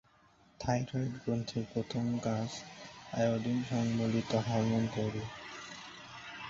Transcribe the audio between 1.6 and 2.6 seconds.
প্রধান কাজ